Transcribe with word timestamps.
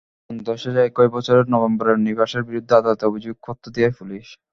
তদন্ত 0.23 0.47
শেষে 0.61 0.81
একই 0.83 1.09
বছরের 1.15 1.45
নভেম্বরে 1.53 1.93
নিবাসের 1.99 2.43
বিরুদ্ধে 2.47 2.73
আদালতে 2.77 3.03
অভিযোগপত্র 3.07 3.65
দেয় 3.75 3.93
পুলিশ। 3.99 4.27